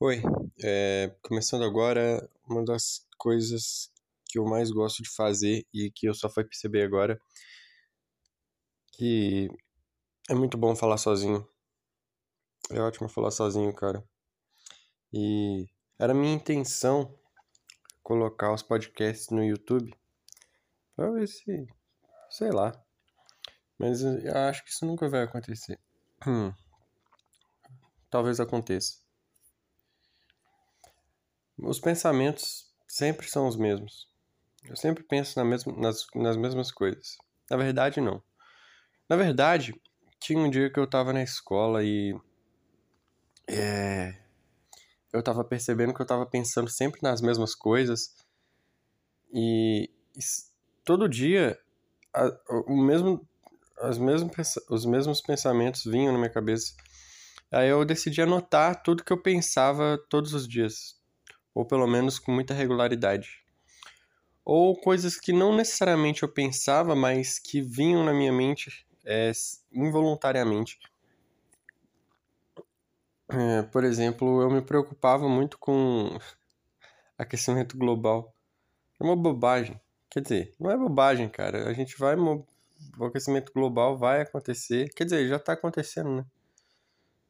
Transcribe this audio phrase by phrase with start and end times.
[0.00, 0.22] Oi,
[0.62, 3.90] é, começando agora, uma das coisas
[4.26, 7.20] que eu mais gosto de fazer e que eu só fui perceber agora,
[8.92, 9.50] que
[10.30, 11.44] é muito bom falar sozinho.
[12.70, 14.04] É ótimo falar sozinho, cara.
[15.12, 15.66] E
[15.98, 17.12] era minha intenção
[18.00, 19.92] colocar os podcasts no YouTube
[20.94, 21.66] pra ver se,
[22.30, 22.72] sei lá.
[23.76, 25.80] Mas eu acho que isso nunca vai acontecer.
[26.24, 26.52] Hum.
[28.08, 29.07] Talvez aconteça.
[31.58, 34.08] Os pensamentos sempre são os mesmos.
[34.64, 37.18] Eu sempre penso na mesma, nas, nas mesmas coisas.
[37.50, 38.22] Na verdade, não.
[39.08, 39.74] Na verdade,
[40.20, 42.14] tinha um dia que eu tava na escola e.
[43.48, 44.14] É,
[45.12, 48.14] eu tava percebendo que eu tava pensando sempre nas mesmas coisas.
[49.32, 50.20] E, e
[50.84, 51.58] todo dia
[52.14, 52.30] a,
[52.66, 53.26] o mesmo,
[53.78, 54.32] as mesmos,
[54.68, 56.74] os mesmos pensamentos vinham na minha cabeça.
[57.50, 60.97] Aí eu decidi anotar tudo que eu pensava todos os dias
[61.54, 63.44] ou pelo menos com muita regularidade.
[64.44, 69.30] Ou coisas que não necessariamente eu pensava, mas que vinham na minha mente é,
[69.72, 70.78] involuntariamente.
[73.30, 76.18] É, por exemplo, eu me preocupava muito com
[77.18, 78.34] aquecimento global.
[78.98, 79.78] É uma bobagem.
[80.10, 81.68] Quer dizer, não é bobagem, cara.
[81.68, 82.16] A gente vai.
[82.16, 84.88] O aquecimento global vai acontecer.
[84.94, 86.26] Quer dizer, já tá acontecendo, né?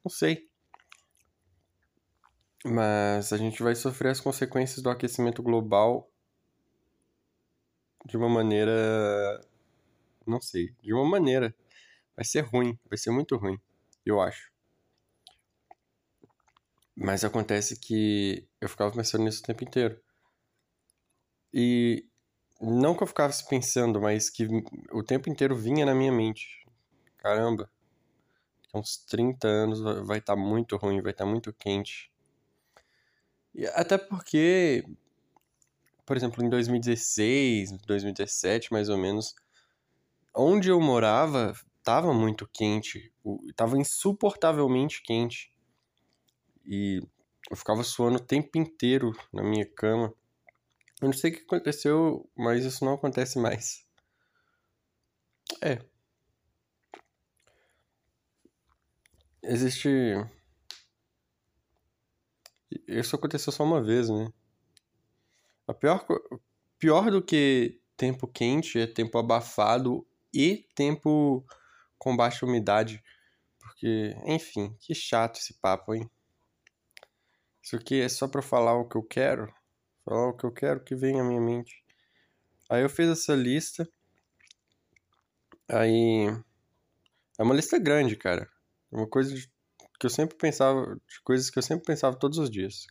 [0.04, 0.47] Não sei.
[2.64, 6.10] Mas a gente vai sofrer as consequências do aquecimento global
[8.04, 9.40] de uma maneira.
[10.26, 11.54] Não sei, de uma maneira.
[12.16, 13.58] Vai ser ruim, vai ser muito ruim,
[14.04, 14.50] eu acho.
[16.96, 20.00] Mas acontece que eu ficava pensando nisso o tempo inteiro.
[21.54, 22.04] E
[22.60, 24.46] não que eu ficasse pensando, mas que
[24.92, 26.66] o tempo inteiro vinha na minha mente.
[27.18, 27.70] Caramba,
[28.74, 32.10] uns 30 anos vai estar tá muito ruim, vai estar tá muito quente.
[33.66, 34.84] Até porque,
[36.06, 39.34] por exemplo, em 2016, 2017, mais ou menos,
[40.34, 43.12] onde eu morava estava muito quente,
[43.48, 45.50] estava insuportavelmente quente.
[46.66, 47.00] E
[47.50, 50.12] eu ficava suando o tempo inteiro na minha cama.
[51.00, 53.86] Eu não sei o que aconteceu, mas isso não acontece mais.
[55.62, 55.78] É.
[59.42, 59.88] Existe
[62.88, 64.32] isso aconteceu só uma vez, né?
[65.66, 66.06] A pior,
[66.78, 71.44] pior do que tempo quente é tempo abafado e tempo
[71.98, 73.02] com baixa umidade.
[73.58, 76.10] Porque, enfim, que chato esse papo, hein?
[77.62, 79.52] Isso aqui é só pra falar o que eu quero.
[80.04, 81.84] Falar o que eu quero que vem à minha mente.
[82.70, 83.86] Aí eu fiz essa lista.
[85.68, 86.28] Aí.
[87.38, 88.48] É uma lista grande, cara.
[88.90, 89.52] É uma coisa de
[89.98, 92.86] que eu sempre pensava, de coisas que eu sempre pensava todos os dias,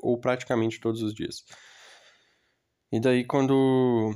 [0.00, 1.44] ou praticamente todos os dias.
[2.92, 4.14] E daí quando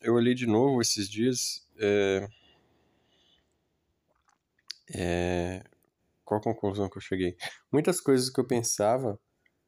[0.00, 2.28] eu olhei de novo esses dias, é,
[4.94, 5.64] é,
[6.24, 7.36] qual a conclusão que eu cheguei?
[7.72, 9.18] Muitas coisas que eu pensava,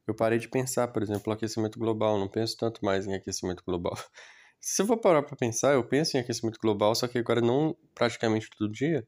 [0.07, 3.93] eu parei de pensar, por exemplo, aquecimento global, não penso tanto mais em aquecimento global.
[4.59, 7.75] Se eu for parar para pensar, eu penso em aquecimento global, só que agora não
[7.93, 9.05] praticamente todo dia,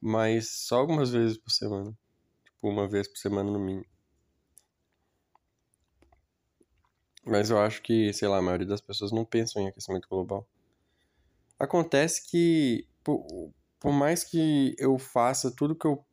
[0.00, 1.96] mas só algumas vezes por semana.
[2.44, 3.86] Tipo, uma vez por semana no mínimo.
[7.24, 10.48] Mas eu acho que, sei lá, a maioria das pessoas não pensam em aquecimento global.
[11.58, 16.04] Acontece que, por, por mais que eu faça tudo que eu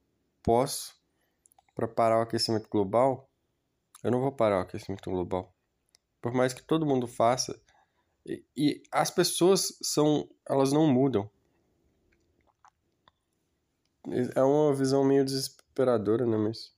[0.44, 0.96] posso
[1.74, 3.30] para parar o aquecimento global,
[4.04, 5.54] eu não vou parar o aquecimento global.
[6.22, 7.59] Por mais que todo mundo faça,
[8.25, 11.30] e, e as pessoas são, elas não mudam.
[14.35, 16.38] É uma visão meio desesperadora, né?
[16.38, 16.75] Mas.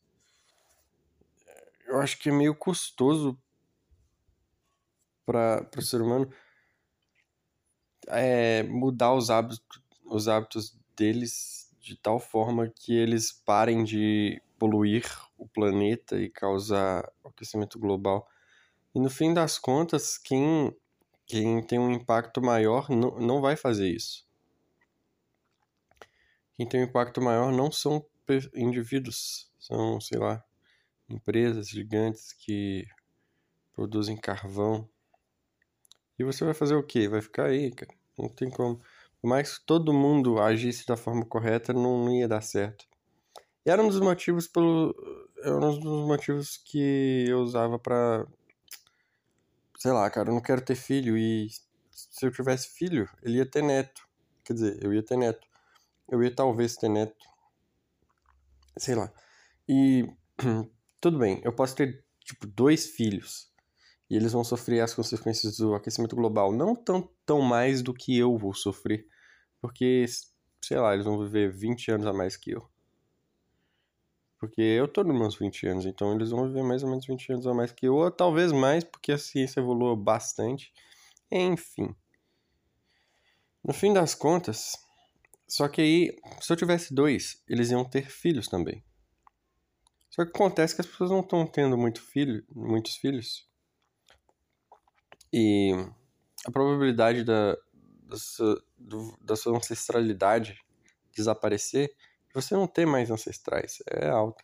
[1.87, 3.37] Eu acho que é meio custoso
[5.25, 6.31] para o ser humano
[8.09, 9.61] é, mudar os hábitos,
[10.05, 15.05] os hábitos deles de tal forma que eles parem de poluir
[15.37, 18.27] o planeta e causar aquecimento global.
[18.93, 20.75] E no fim das contas, quem,
[21.25, 24.28] quem tem um impacto maior não, não vai fazer isso
[26.59, 28.05] quem tem um impacto maior não são
[28.53, 30.43] indivíduos, são, sei lá,
[31.07, 32.85] empresas gigantes que
[33.71, 34.85] produzem carvão.
[36.19, 37.07] E você vai fazer o quê?
[37.07, 37.93] Vai ficar aí, cara.
[38.17, 38.81] Não tem como.
[39.21, 42.85] Por mais que todo mundo agisse da forma correta, não, ia dar certo.
[43.65, 44.93] E era um dos motivos pelo.
[45.41, 48.27] Era um dos motivos que eu usava para
[49.77, 51.47] Sei lá, cara, eu não quero ter filho e
[51.89, 54.05] se eu tivesse filho, ele ia ter neto.
[54.43, 55.48] Quer dizer, eu ia ter neto.
[56.11, 57.25] Eu ia talvez ter neto.
[58.77, 59.11] Sei lá.
[59.67, 60.07] E
[60.99, 63.49] tudo bem, eu posso ter, tipo, dois filhos
[64.09, 66.51] e eles vão sofrer as consequências do aquecimento global.
[66.51, 69.05] Não tão, tão mais do que eu vou sofrer,
[69.61, 70.05] porque,
[70.63, 72.67] sei lá, eles vão viver 20 anos a mais que eu.
[74.39, 77.33] Porque eu tô nos meus 20 anos, então eles vão viver mais ou menos 20
[77.33, 80.73] anos a mais que eu, ou talvez mais, porque a ciência evoluiu bastante.
[81.29, 81.93] Enfim.
[83.63, 84.77] No fim das contas,
[85.49, 88.83] só que aí, se eu tivesse dois, eles iam ter filhos também.
[90.09, 93.47] Só que acontece que as pessoas não estão tendo muito filho, muitos filhos.
[95.33, 95.71] E
[96.45, 97.57] a probabilidade da,
[98.03, 100.63] da, sua, do, da sua ancestralidade
[101.15, 101.95] desaparecer,
[102.33, 104.43] você não ter mais ancestrais, é alta.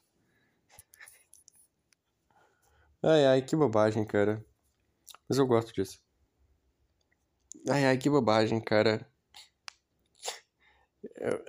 [3.03, 4.43] Ai, ai, que bobagem, cara.
[5.29, 5.99] Mas eu gosto disso.
[7.69, 9.07] Ai, ai, que bobagem, cara.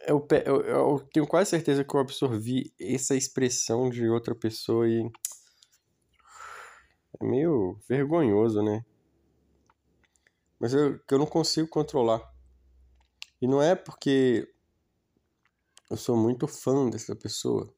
[0.06, 5.10] Eu, eu, eu, tenho quase certeza que eu absorvi essa expressão de outra pessoa e.
[7.20, 8.84] É meio vergonhoso, né?
[10.58, 12.20] Mas eu, eu não consigo controlar.
[13.40, 14.48] E não é porque
[15.90, 17.72] eu sou muito fã dessa pessoa.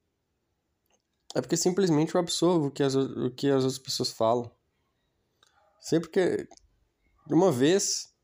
[1.35, 4.51] É porque simplesmente eu absorvo o que as, o que as outras pessoas falam.
[5.81, 6.49] Sempre que.
[7.31, 8.15] Uma vez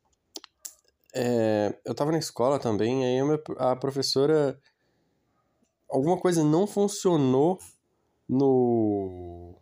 [1.14, 3.18] é, eu tava na escola também, aí
[3.58, 4.60] a professora.
[5.88, 7.58] Alguma coisa não funcionou
[8.28, 9.54] no.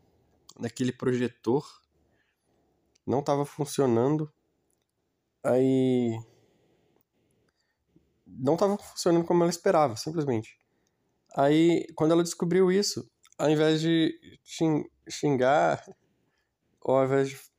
[0.58, 1.62] naquele projetor.
[3.06, 4.32] Não tava funcionando.
[5.44, 6.18] Aí.
[8.26, 10.58] Não tava funcionando como ela esperava, simplesmente.
[11.36, 13.06] Aí, quando ela descobriu isso,
[13.38, 14.18] ao invés de
[15.08, 15.84] xingar,
[16.80, 17.51] ou ao invés de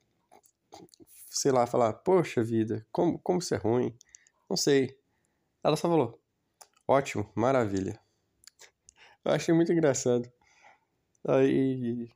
[1.33, 3.97] sei lá, falar, poxa vida, como, como isso é ruim?
[4.50, 4.97] Não sei.
[5.63, 6.21] Ela só falou,
[6.88, 8.00] ótimo, maravilha.
[9.25, 10.31] Eu achei muito engraçado.
[11.27, 12.09] Aí.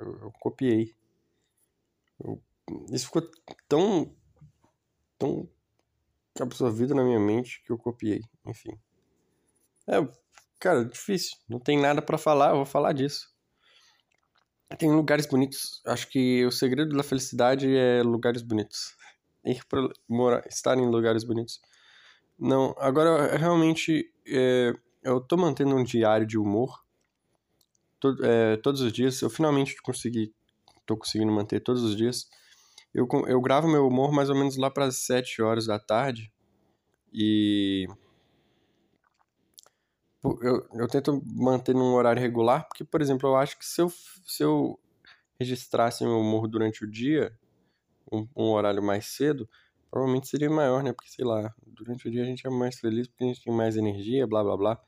[0.00, 0.94] Eu, eu copiei.
[2.24, 2.42] Eu,
[2.90, 3.22] isso ficou
[3.68, 4.14] tão.
[5.16, 5.48] tão
[6.40, 8.20] absorvido na minha mente que eu copiei.
[8.46, 8.78] Enfim.
[9.86, 9.96] É,
[10.58, 11.36] cara, difícil.
[11.48, 13.32] Não tem nada para falar, eu vou falar disso.
[14.76, 15.80] Tem lugares bonitos.
[15.86, 18.94] Acho que o segredo da felicidade é lugares bonitos.
[19.44, 21.60] Ir pra morar, estar em lugares bonitos.
[22.38, 24.72] Não, agora realmente é,
[25.02, 26.84] eu tô mantendo um diário de humor
[27.98, 29.22] todo, é, todos os dias.
[29.22, 30.34] Eu finalmente consegui,
[30.84, 32.28] tô conseguindo manter todos os dias.
[32.94, 36.32] Eu, eu gravo meu humor mais ou menos lá para as 7 horas da tarde.
[37.12, 37.86] E
[40.22, 43.90] eu, eu tento manter num horário regular, porque, por exemplo, eu acho que se eu,
[44.26, 44.78] se eu
[45.38, 47.32] registrasse meu humor durante o dia,
[48.12, 49.48] um, um horário mais cedo,
[49.90, 50.92] provavelmente seria maior, né?
[50.92, 53.54] Porque, sei lá, durante o dia a gente é mais feliz porque a gente tem
[53.54, 54.80] mais energia, blá blá blá.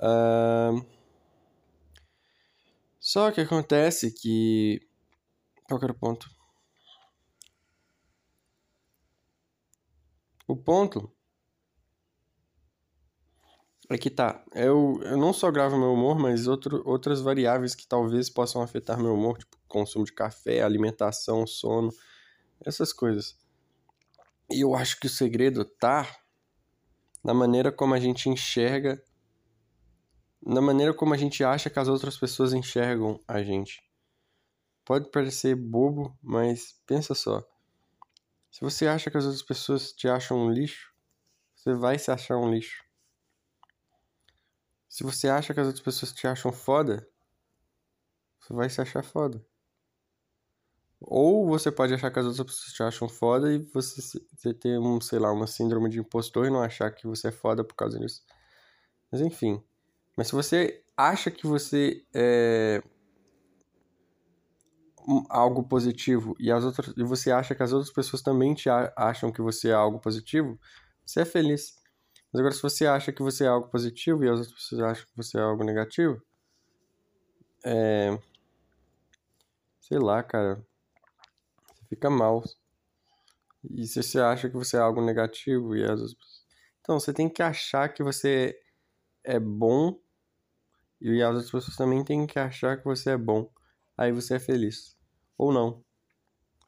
[0.00, 0.86] Uh...
[3.00, 4.80] Só que acontece que.
[5.68, 6.30] Qual era o ponto?
[10.46, 11.12] O ponto
[13.90, 14.42] é que tá.
[14.54, 18.98] Eu, eu não só gravo meu humor, mas outro, outras variáveis que talvez possam afetar
[18.98, 21.92] meu humor, tipo consumo de café, alimentação, sono,
[22.64, 23.36] essas coisas.
[24.50, 26.08] E eu acho que o segredo tá
[27.22, 29.02] na maneira como a gente enxerga,
[30.46, 33.82] na maneira como a gente acha que as outras pessoas enxergam a gente.
[34.84, 37.42] Pode parecer bobo, mas pensa só.
[38.50, 40.92] Se você acha que as outras pessoas te acham um lixo,
[41.54, 42.83] você vai se achar um lixo.
[44.94, 47.04] Se você acha que as outras pessoas te acham foda,
[48.38, 49.44] você vai se achar foda.
[51.00, 54.00] Ou você pode achar que as outras pessoas te acham foda e você,
[54.54, 57.64] ter um, sei lá, uma síndrome de impostor e não achar que você é foda
[57.64, 58.22] por causa disso.
[59.10, 59.60] Mas enfim.
[60.16, 62.80] Mas se você acha que você é
[65.28, 69.32] algo positivo e as outras e você acha que as outras pessoas também te acham
[69.32, 70.56] que você é algo positivo,
[71.04, 71.82] você é feliz.
[72.34, 75.06] Mas agora, se você acha que você é algo positivo e as outras pessoas acham
[75.06, 76.20] que você é algo negativo,
[77.64, 78.18] é.
[79.78, 80.56] Sei lá, cara.
[81.68, 82.42] Você fica mal.
[83.70, 86.44] E se você acha que você é algo negativo e as outras pessoas.
[86.80, 88.58] Então, você tem que achar que você
[89.22, 89.96] é bom
[91.00, 93.48] e as outras pessoas também têm que achar que você é bom.
[93.96, 94.98] Aí você é feliz.
[95.38, 95.84] Ou não.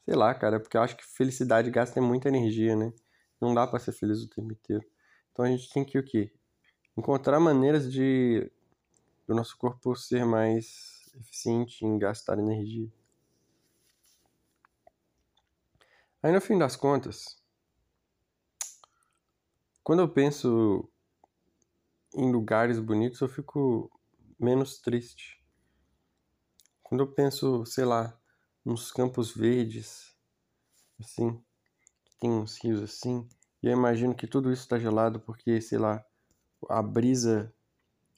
[0.05, 2.93] Sei lá, cara, porque eu acho que felicidade gasta muita energia, né?
[3.41, 4.87] Não dá para ser feliz o tempo inteiro.
[5.37, 6.33] Então a gente tem que o quê?
[6.97, 8.51] Encontrar maneiras de
[9.29, 12.91] do nosso corpo ser mais eficiente em gastar energia.
[16.23, 17.39] Aí no fim das contas,
[19.85, 20.91] quando eu penso
[22.15, 23.91] em lugares bonitos, eu fico
[24.41, 25.45] menos triste.
[26.83, 28.19] Quando eu penso, sei lá,
[28.65, 30.17] nos campos verdes,
[30.99, 31.39] assim,
[32.19, 33.29] tem uns rios assim,
[33.63, 36.05] e eu imagino que tudo isso está gelado porque, sei lá,
[36.69, 37.53] a brisa,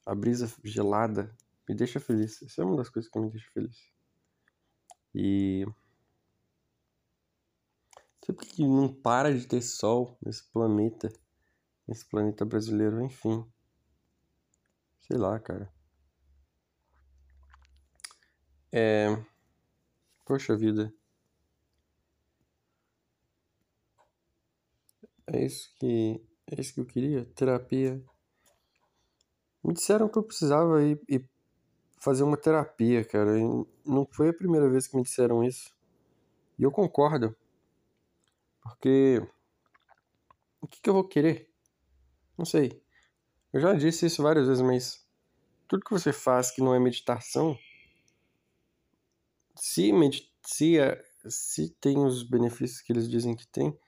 [0.04, 1.34] a brisa gelada
[1.68, 2.42] me deixa feliz.
[2.42, 3.92] Isso é uma das coisas que me deixa feliz.
[5.14, 5.66] E
[8.24, 11.08] sempre que não para de ter sol nesse planeta,
[11.86, 13.44] nesse planeta brasileiro, enfim.
[15.00, 15.72] Sei lá, cara.
[18.70, 19.16] É.
[20.26, 20.92] Poxa vida.
[25.32, 26.20] É isso que.
[26.50, 27.24] É isso que eu queria.
[27.34, 28.02] Terapia.
[29.62, 31.28] Me disseram que eu precisava ir, ir
[32.00, 33.38] fazer uma terapia, cara.
[33.38, 33.42] E
[33.84, 35.74] não foi a primeira vez que me disseram isso.
[36.58, 37.36] E eu concordo.
[38.62, 39.22] Porque.
[40.60, 41.50] O que, que eu vou querer?
[42.36, 42.82] Não sei.
[43.52, 45.06] Eu já disse isso várias vezes, mas.
[45.66, 47.58] Tudo que você faz que não é meditação.
[49.54, 53.78] Se, medit se, é, se tem os benefícios que eles dizem que tem,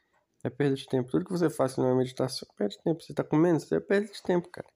[0.44, 1.11] é perda de tempo.
[1.11, 3.02] Tudo que você faz que não é meditação, é perda de tempo.
[3.02, 4.68] Você tá comendo, você é perda de tempo, cara.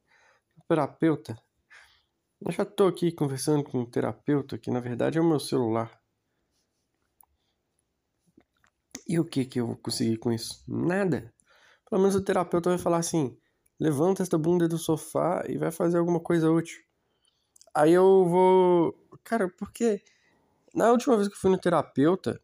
[0.68, 1.37] Terapeuta
[2.47, 5.99] eu já tô aqui conversando com um terapeuta que na verdade é o meu celular.
[9.09, 10.62] E o que que eu vou conseguir com isso?
[10.68, 11.33] Nada.
[11.88, 13.35] Pelo menos o terapeuta vai falar assim:
[13.80, 16.83] levanta esta bunda do sofá e vai fazer alguma coisa útil.
[17.75, 18.94] Aí eu vou.
[19.25, 20.02] Cara, porque
[20.75, 22.38] na última vez que eu fui no terapeuta,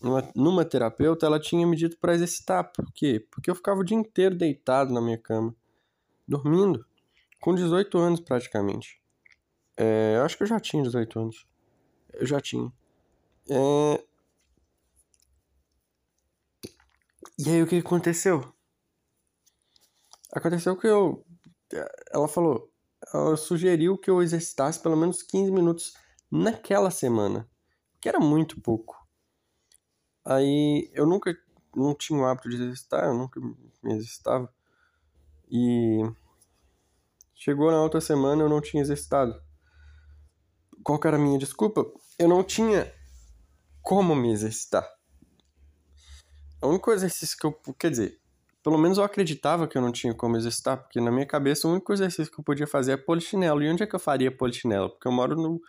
[0.00, 2.70] numa, numa terapeuta, ela tinha me dito para exercitar.
[2.72, 3.26] Por quê?
[3.30, 5.54] Porque eu ficava o dia inteiro deitado na minha cama,
[6.26, 6.84] dormindo,
[7.40, 9.00] com 18 anos praticamente.
[9.76, 11.46] É, eu acho que eu já tinha 18 anos.
[12.12, 12.72] Eu já tinha.
[13.48, 14.04] É...
[17.38, 18.52] E aí o que aconteceu?
[20.32, 21.24] Aconteceu que eu.
[22.10, 22.70] Ela falou.
[23.12, 25.92] Ela sugeriu que eu exercitasse pelo menos 15 minutos
[26.30, 27.48] naquela semana.
[28.00, 29.05] Que era muito pouco.
[30.26, 31.34] Aí eu nunca.
[31.74, 34.52] Não tinha o hábito de exercitar, eu nunca me exercitava.
[35.50, 36.02] E.
[37.34, 39.40] Chegou na outra semana eu não tinha exercitado
[40.86, 41.84] qual era a minha desculpa?
[42.16, 42.94] Eu não tinha
[43.82, 44.88] como me exercitar.
[46.62, 47.52] O único exercício que eu.
[47.76, 48.20] Quer dizer,
[48.62, 51.72] pelo menos eu acreditava que eu não tinha como exercitar, porque na minha cabeça o
[51.72, 53.64] único exercício que eu podia fazer é polichinelo.
[53.64, 54.90] E onde é que eu faria polichinelo?
[54.90, 55.60] Porque eu moro no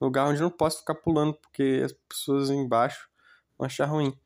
[0.00, 3.08] lugar onde não posso ficar pulando, porque as pessoas embaixo
[3.58, 4.16] achar ruim.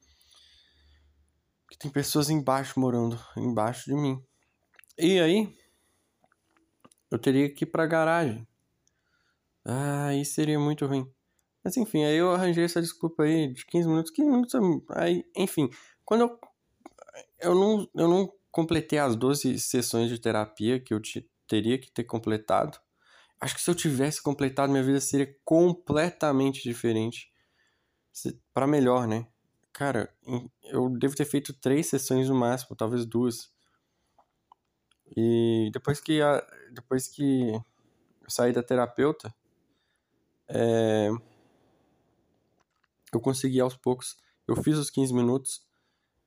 [1.64, 4.22] Porque tem pessoas embaixo morando, embaixo de mim.
[4.96, 5.54] E aí,
[7.10, 8.46] eu teria que ir pra garagem.
[9.64, 11.10] Ah, isso seria muito ruim.
[11.62, 14.10] Mas enfim, aí eu arranjei essa desculpa aí de 15 minutos.
[14.10, 14.54] 15 minutos,
[14.90, 15.68] aí, enfim.
[16.04, 16.38] Quando eu.
[17.40, 21.90] Eu não, eu não completei as 12 sessões de terapia que eu te, teria que
[21.90, 22.78] ter completado.
[23.40, 27.30] Acho que se eu tivesse completado, minha vida seria completamente diferente.
[28.52, 29.26] Para melhor, né?
[29.72, 30.12] Cara,
[30.64, 33.52] eu devo ter feito três sessões no máximo, talvez duas.
[35.16, 39.32] E depois que, a, depois que eu saí da terapeuta,
[40.48, 41.10] é...
[43.12, 44.16] Eu consegui aos poucos.
[44.46, 45.66] Eu fiz os 15 minutos.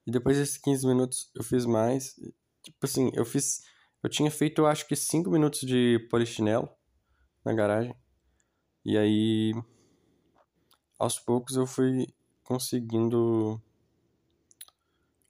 [0.05, 2.15] E depois desses 15 minutos eu fiz mais.
[2.63, 3.63] Tipo assim, eu fiz.
[4.03, 6.69] Eu tinha feito, acho que 5 minutos de polichinelo
[7.45, 7.95] na garagem.
[8.83, 9.53] E aí.
[11.01, 12.05] Aos poucos eu fui
[12.43, 13.59] conseguindo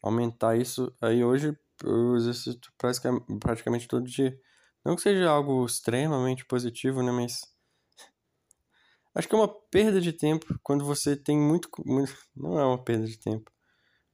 [0.02, 0.94] aumentar isso.
[1.00, 2.74] Aí hoje eu exercito
[3.40, 4.38] praticamente todo dia.
[4.84, 7.10] Não que seja algo extremamente positivo, né?
[7.14, 7.44] Mas
[9.16, 11.70] Acho que é uma perda de tempo quando você tem muito.
[12.36, 13.50] Não é uma perda de tempo.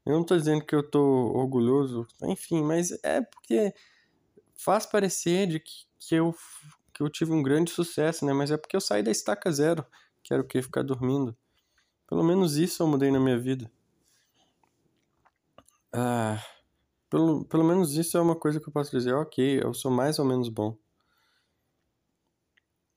[0.06, 3.74] Eu não estou dizendo que eu estou orgulhoso, enfim, mas é porque
[4.56, 6.36] faz parecer de que, que, eu,
[6.94, 8.32] que eu tive um grande sucesso, né?
[8.32, 9.84] Mas é porque eu saí da estaca zero,
[10.24, 10.62] que era o que?
[10.62, 11.36] Ficar dormindo.
[12.08, 13.72] Pelo menos isso eu mudei na minha vida.
[15.92, 16.42] Ah,
[17.10, 20.20] pelo, pelo menos isso é uma coisa que eu posso dizer, ok, eu sou mais
[20.20, 20.78] ou menos bom.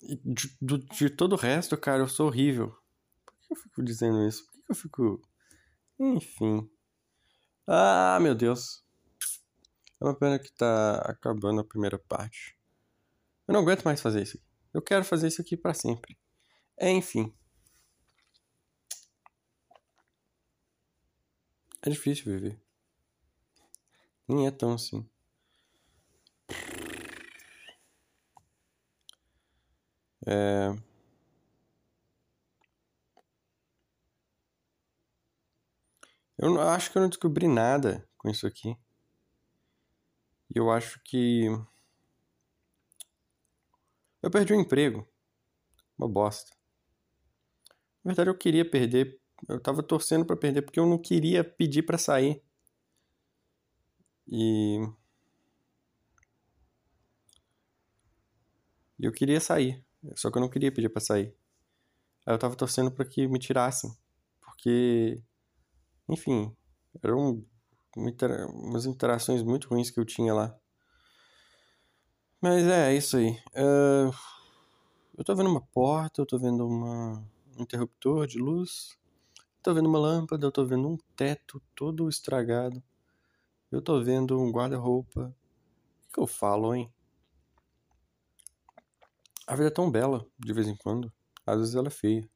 [0.02, 2.74] De, de, de, todo o resto, cara, eu sou horrível.
[3.24, 4.46] Por que eu fico dizendo isso?
[4.46, 5.22] Por que eu fico.
[5.98, 6.70] Enfim.
[7.66, 8.82] Ah, meu Deus.
[10.00, 12.56] É uma pena que tá acabando a primeira parte.
[13.46, 14.40] Eu não aguento mais fazer isso.
[14.72, 16.16] Eu quero fazer isso aqui para sempre.
[16.80, 17.34] Enfim.
[21.82, 22.60] É difícil viver.
[24.28, 25.08] Nem é tão assim.
[30.26, 30.74] É...
[36.38, 38.74] Eu acho que eu não descobri nada com isso aqui.
[40.54, 41.46] E eu acho que.
[44.22, 45.06] Eu perdi o um emprego.
[45.98, 46.56] Uma bosta.
[48.02, 49.19] Na verdade, eu queria perder.
[49.48, 52.42] Eu tava torcendo para perder porque eu não queria pedir para sair.
[54.28, 54.78] E.
[58.98, 59.84] Eu queria sair.
[60.14, 61.34] Só que eu não queria pedir para sair.
[62.26, 63.90] Aí eu tava torcendo para que me tirassem.
[64.40, 65.22] Porque.
[66.08, 66.54] Enfim.
[67.02, 67.44] Eram
[67.96, 70.56] umas interações muito ruins que eu tinha lá.
[72.40, 73.32] Mas é, é isso aí.
[73.54, 74.14] Uh,
[75.18, 77.22] eu tô vendo uma porta, eu tô vendo uma,
[77.56, 78.98] um interruptor de luz,
[79.62, 82.82] tô vendo uma lâmpada, eu tô vendo um teto todo estragado,
[83.70, 85.34] eu tô vendo um guarda-roupa.
[86.08, 86.92] O que, eu falo, hein?
[89.46, 91.12] A vida é tão bela, de vez em quando.
[91.46, 92.28] Às vezes ela é feia.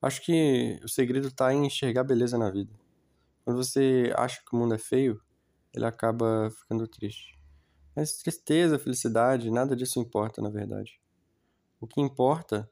[0.00, 2.72] Acho que o segredo tá em enxergar beleza na vida.
[3.44, 5.20] Quando você acha que o mundo é feio,
[5.74, 7.38] ele acaba ficando triste.
[7.94, 11.00] Mas tristeza, felicidade, nada disso importa, na verdade.
[11.80, 12.70] O que importa.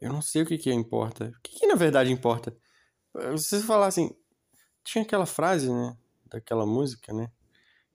[0.00, 1.26] Eu não sei o que, que importa.
[1.26, 2.56] O que, que na verdade importa?
[3.36, 4.10] Se você falar assim.
[4.82, 5.96] Tinha aquela frase, né?
[6.26, 7.30] Daquela música, né?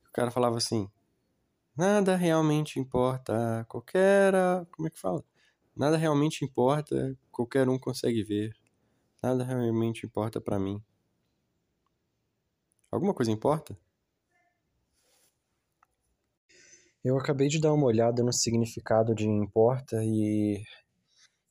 [0.08, 0.90] O cara falava assim:
[1.76, 3.66] Nada realmente importa.
[3.68, 4.34] Qualquer.
[4.72, 5.24] Como é que fala?
[5.76, 7.18] Nada realmente importa.
[7.32, 8.54] Qualquer um consegue ver.
[9.22, 10.82] Nada realmente importa para mim.
[12.92, 13.78] Alguma coisa importa?
[17.04, 20.64] Eu acabei de dar uma olhada no significado de importa e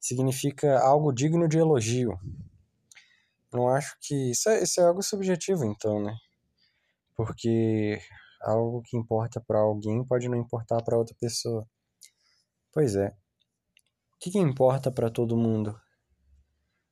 [0.05, 2.21] significa algo digno de elogio.
[3.51, 4.33] Não acho que.
[4.33, 6.15] Isso é, isso é algo subjetivo, então, né?
[7.17, 7.99] Porque
[8.43, 11.67] algo que importa para alguém pode não importar para outra pessoa.
[12.71, 13.17] Pois é.
[14.15, 15.81] O que, que importa para todo mundo?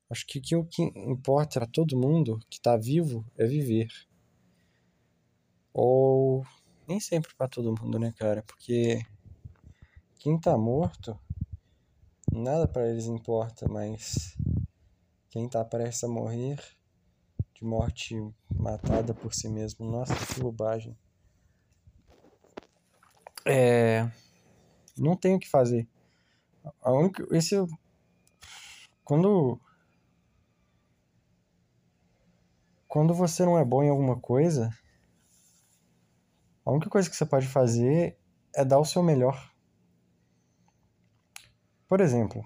[0.09, 3.89] Acho que, que o que importa para todo mundo que está vivo é viver.
[5.75, 6.47] Ou
[6.89, 8.43] nem sempre para todo mundo, né, cara?
[8.43, 9.05] Porque
[10.19, 11.19] quem tá morto,
[12.33, 14.37] nada para eles importa, mas
[15.29, 16.59] quem tá prestes a morrer
[17.55, 18.17] de morte
[18.55, 20.97] matada por si mesmo, nossa, que bobagem.
[23.45, 24.11] É,
[24.97, 25.87] não tem o que fazer.
[26.81, 27.57] A única, esse
[29.05, 29.61] quando
[32.87, 34.71] quando você não é bom em alguma coisa,
[36.65, 38.19] a única coisa que você pode fazer
[38.55, 39.52] é dar o seu melhor.
[41.93, 42.43] Por exemplo,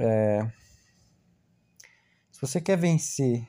[0.00, 0.50] é,
[2.32, 3.48] se você quer vencer,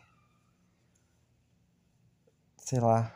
[2.56, 3.12] sei lá,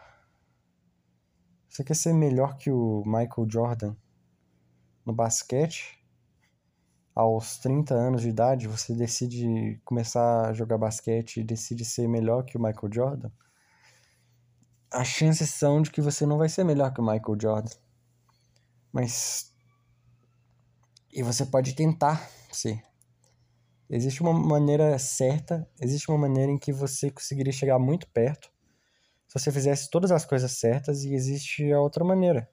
[1.70, 3.96] você quer ser melhor que o Michael Jordan
[5.06, 6.04] no basquete,
[7.13, 12.44] aos 30 anos de idade, você decide começar a jogar basquete e decide ser melhor
[12.44, 13.32] que o Michael Jordan,
[14.92, 17.76] as chances são de que você não vai ser melhor que o Michael Jordan.
[18.92, 19.54] Mas.
[21.12, 22.84] E você pode tentar ser.
[23.89, 28.52] Existe uma maneira certa, existe uma maneira em que você conseguiria chegar muito perto
[29.30, 32.50] se você fizesse todas as coisas certas, e existe a outra maneira,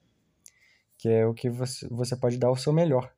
[0.95, 3.11] que é o que você, você pode dar o seu melhor.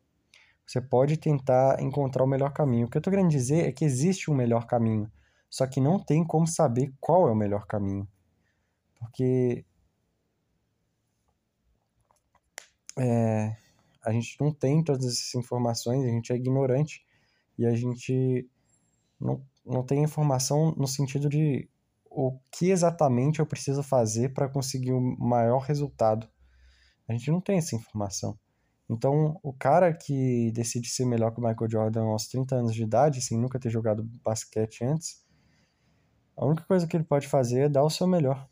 [0.66, 2.88] Você pode tentar encontrar o melhor caminho.
[2.88, 5.12] O que eu estou querendo dizer é que existe um melhor caminho,
[5.50, 8.08] só que não tem como saber qual é o melhor caminho.
[8.98, 9.66] Porque
[12.98, 13.58] é,
[14.04, 17.04] a gente não tem todas essas informações, a gente é ignorante
[17.58, 18.50] e a gente
[19.20, 21.70] não, não tem informação no sentido de
[22.06, 26.28] o que exatamente eu preciso fazer para conseguir o maior resultado.
[27.08, 28.38] A gente não tem essa informação.
[28.90, 32.84] Então, o cara que decide ser melhor que o Michael Jordan aos 30 anos de
[32.84, 35.24] idade, sem nunca ter jogado basquete antes,
[36.36, 38.50] a única coisa que ele pode fazer é dar o seu melhor.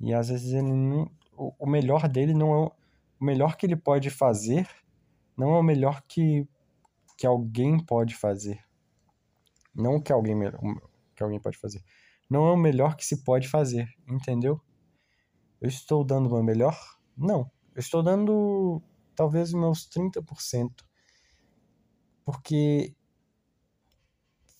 [0.00, 2.70] E às vezes ele não, o melhor dele não é
[3.22, 4.68] o melhor que ele pode fazer,
[5.38, 6.44] não é o melhor que,
[7.16, 8.60] que alguém pode fazer.
[9.72, 10.36] Não que alguém
[11.14, 11.84] que alguém pode fazer.
[12.28, 14.60] Não é o melhor que se pode fazer, entendeu?
[15.60, 16.76] Eu estou dando o meu melhor?
[17.16, 17.48] Não.
[17.72, 18.82] Eu estou dando
[19.14, 20.68] talvez meus 30%.
[22.24, 22.92] Porque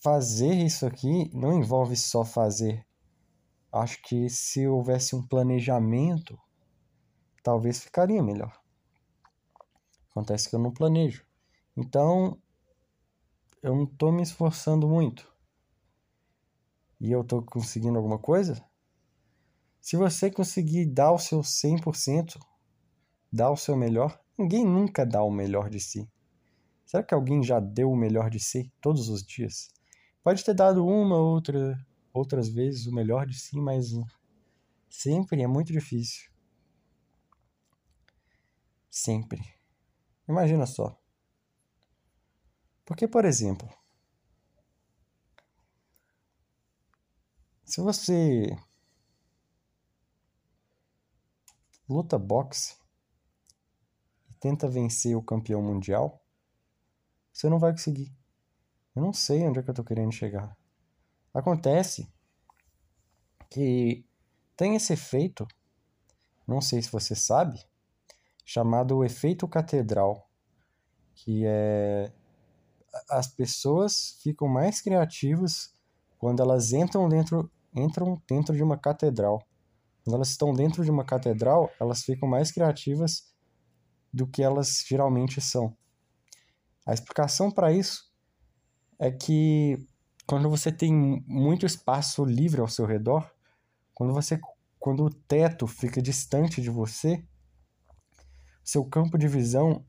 [0.01, 2.85] fazer isso aqui não envolve só fazer
[3.73, 6.39] acho que se houvesse um planejamento,
[7.43, 8.57] talvez ficaria melhor.
[10.09, 11.25] Acontece que eu não planejo.
[11.75, 12.39] Então,
[13.61, 15.31] eu não estou me esforçando muito.
[16.99, 18.63] E eu estou conseguindo alguma coisa?
[19.81, 22.39] Se você conseguir dar o seu 100%,
[23.31, 26.09] dar o seu melhor, ninguém nunca dá o melhor de si.
[26.85, 29.69] Será que alguém já deu o melhor de si todos os dias?
[30.23, 31.77] Pode ter dado uma ou outra
[32.13, 33.91] outras vezes o melhor de si, mas
[34.89, 36.32] sempre é muito difícil.
[38.93, 39.41] Sempre.
[40.29, 40.95] Imagina só.
[42.85, 43.67] Porque, por exemplo,
[47.65, 48.55] se você
[51.89, 52.77] luta boxe
[54.29, 56.23] e tenta vencer o campeão mundial,
[57.31, 58.15] você não vai conseguir.
[58.95, 60.55] Eu não sei onde é que eu tô querendo chegar.
[61.33, 62.07] Acontece
[63.49, 64.05] que
[64.55, 65.47] tem esse efeito,
[66.47, 67.72] não sei se você sabe,
[68.43, 70.29] chamado efeito catedral,
[71.15, 72.11] que é
[73.09, 75.73] as pessoas ficam mais criativas
[76.19, 79.43] quando elas entram dentro entram dentro de uma catedral.
[80.03, 83.33] Quando elas estão dentro de uma catedral, elas ficam mais criativas
[84.11, 85.75] do que elas geralmente são.
[86.85, 88.11] A explicação para isso
[88.99, 89.87] é que
[90.27, 93.29] quando você tem muito espaço livre ao seu redor,
[93.93, 94.39] quando você
[94.79, 97.25] quando o teto fica distante de você,
[98.63, 99.85] seu campo de visão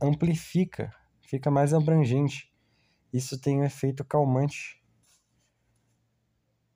[0.00, 2.52] amplifica, fica mais abrangente.
[3.12, 4.82] Isso tem um efeito calmante.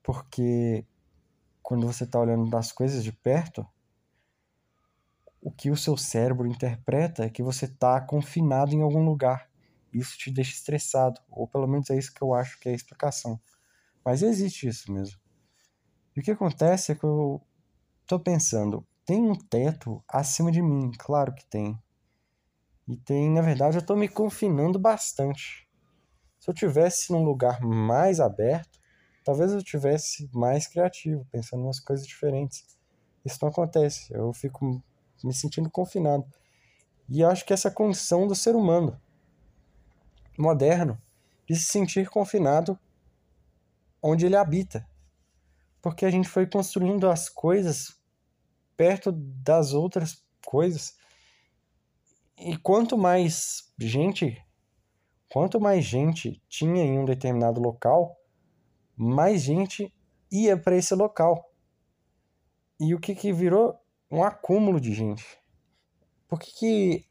[0.03, 0.85] Porque
[1.61, 3.65] quando você está olhando das coisas de perto,
[5.41, 9.49] o que o seu cérebro interpreta é que você está confinado em algum lugar.
[9.93, 12.75] Isso te deixa estressado, ou pelo menos é isso que eu acho que é a
[12.75, 13.39] explicação.
[14.03, 15.19] Mas existe isso mesmo.
[16.15, 17.41] E o que acontece é que eu
[18.05, 21.81] tô pensando, tem um teto acima de mim, claro que tem.
[22.87, 25.67] E tem, na verdade, eu tô me confinando bastante.
[26.39, 28.79] Se eu tivesse num lugar mais aberto,
[29.25, 32.77] talvez eu tivesse mais criativo, pensando em umas coisas diferentes.
[33.25, 34.13] Isso não acontece.
[34.13, 34.79] Eu fico
[35.23, 36.23] me sentindo confinado.
[37.09, 39.01] E acho que essa condição do ser humano
[40.37, 41.01] moderno
[41.47, 42.77] de se sentir confinado
[44.03, 44.87] onde ele habita
[45.81, 47.98] porque a gente foi construindo as coisas
[48.79, 50.95] perto das outras coisas.
[52.37, 54.41] E quanto mais gente,
[55.29, 58.15] quanto mais gente tinha em um determinado local,
[58.95, 59.93] mais gente
[60.31, 61.53] ia para esse local.
[62.79, 63.77] E o que que virou?
[64.09, 65.25] Um acúmulo de gente.
[66.25, 67.05] Por que que,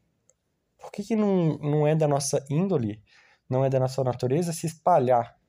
[0.75, 2.99] por que, que não, não é da nossa índole,
[3.47, 5.39] não é da nossa natureza se espalhar?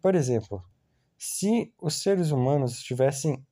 [0.00, 0.64] Por exemplo,
[1.18, 3.46] se os seres humanos estivessem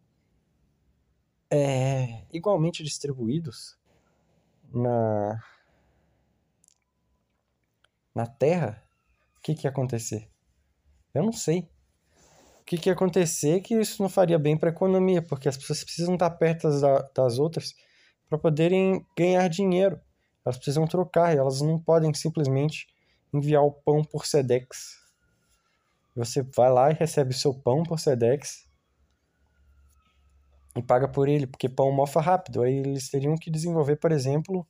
[1.55, 3.77] é, igualmente distribuídos
[4.73, 5.43] na,
[8.15, 8.83] na Terra,
[9.37, 10.29] o que, que ia acontecer?
[11.13, 11.69] Eu não sei.
[12.61, 15.57] O que, que ia acontecer que isso não faria bem para a economia, porque as
[15.57, 17.75] pessoas precisam estar perto das, das outras
[18.29, 20.01] para poderem ganhar dinheiro.
[20.45, 22.89] Elas precisam trocar elas não podem simplesmente
[23.33, 25.05] enviar o pão por Sedex
[26.15, 28.67] você vai lá e recebe o seu pão por Sedex
[30.77, 32.63] e paga por ele, porque pão mofa rápido.
[32.63, 34.67] Aí eles teriam que desenvolver, por exemplo,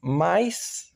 [0.00, 0.92] mais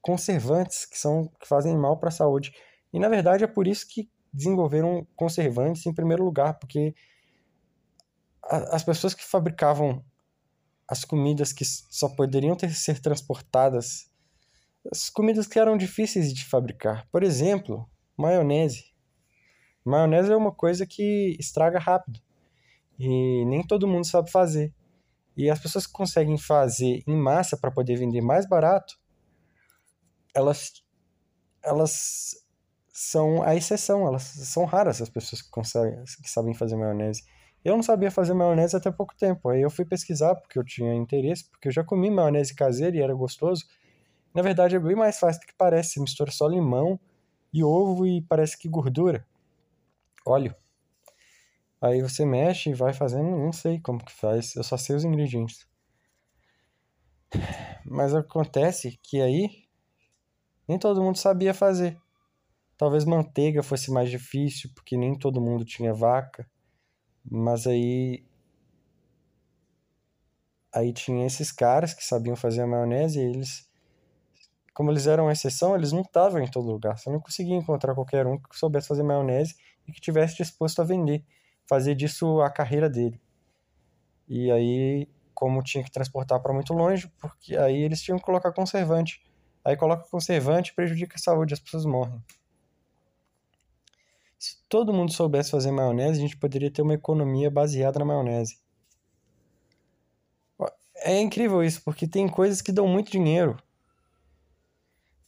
[0.00, 2.52] conservantes que são que fazem mal para a saúde.
[2.92, 6.94] E na verdade é por isso que desenvolveram conservantes em primeiro lugar, porque
[8.42, 10.04] a, as pessoas que fabricavam
[10.86, 14.10] as comidas que só poderiam ter ser transportadas
[14.90, 17.08] as comidas que eram difíceis de fabricar.
[17.10, 18.92] Por exemplo, maionese.
[19.84, 22.20] Maionese é uma coisa que estraga rápido.
[22.98, 24.72] E nem todo mundo sabe fazer.
[25.36, 28.98] E as pessoas que conseguem fazer em massa para poder vender mais barato,
[30.34, 30.84] elas
[31.62, 32.36] elas
[32.92, 37.24] são a exceção, elas são raras as pessoas que conseguem que sabem fazer maionese.
[37.64, 39.48] Eu não sabia fazer maionese até pouco tempo.
[39.48, 43.00] Aí eu fui pesquisar porque eu tinha interesse, porque eu já comi maionese caseira e
[43.00, 43.64] era gostoso.
[44.34, 45.94] Na verdade, é bem mais fácil do que parece.
[45.94, 47.00] Você mistura só limão
[47.52, 49.26] e ovo e parece que gordura.
[50.26, 50.54] Óleo.
[51.84, 55.04] Aí você mexe e vai fazendo, não sei como que faz, eu só sei os
[55.04, 55.68] ingredientes.
[57.84, 59.50] Mas acontece que aí
[60.66, 62.00] nem todo mundo sabia fazer.
[62.78, 66.50] Talvez manteiga fosse mais difícil, porque nem todo mundo tinha vaca.
[67.22, 68.24] Mas aí
[70.72, 73.68] aí tinha esses caras que sabiam fazer a maionese e eles
[74.72, 76.96] como eles eram exceção, eles não estavam em todo lugar.
[76.96, 79.54] Você não conseguia encontrar qualquer um que soubesse fazer maionese
[79.86, 81.22] e que tivesse disposto a vender,
[81.68, 83.20] fazer disso a carreira dele.
[84.28, 88.52] E aí, como tinha que transportar para muito longe, porque aí eles tinham que colocar
[88.52, 89.22] conservante.
[89.64, 92.22] Aí coloca conservante prejudica a saúde, as pessoas morrem.
[94.38, 98.58] Se todo mundo soubesse fazer maionese, a gente poderia ter uma economia baseada na maionese.
[100.96, 103.56] É incrível isso, porque tem coisas que dão muito dinheiro.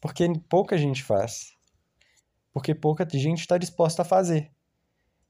[0.00, 1.54] Porque pouca gente faz.
[2.52, 4.50] Porque pouca gente está disposta a fazer.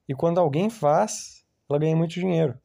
[0.07, 2.59] E quando alguém faz, ela ganha muito dinheiro.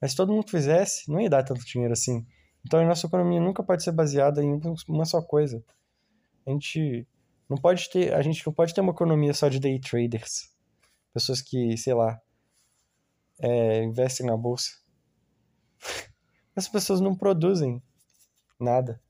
[0.00, 2.26] Mas se todo mundo fizesse, não ia dar tanto dinheiro assim.
[2.64, 5.64] Então a nossa economia nunca pode ser baseada em uma só coisa.
[6.46, 7.06] A gente
[7.48, 10.50] não pode ter, a gente não pode ter uma economia só de day traders.
[11.12, 12.20] Pessoas que, sei lá,
[13.40, 14.78] é, investem na bolsa.
[16.54, 17.82] Essas pessoas não produzem
[18.58, 19.00] nada.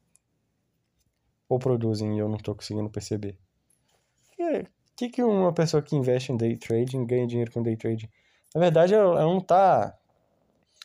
[1.48, 3.38] Ou produzem e eu não estou conseguindo perceber.
[4.98, 8.08] Que, que uma pessoa que investe em day trading ganha dinheiro com day trading?
[8.52, 9.96] Na verdade, ela, ela não está